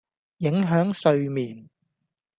[0.39, 1.69] 影響睡眠